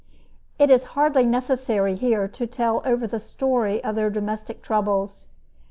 It 0.57 0.71
is 0.71 0.83
hardly 0.97 1.27
necessary 1.27 1.93
here 1.93 2.27
to 2.27 2.47
tell 2.47 2.81
over 2.85 3.05
the 3.05 3.19
story 3.19 3.83
of 3.83 3.93
their 3.93 4.09
domestic 4.09 4.63
troubles. 4.63 5.27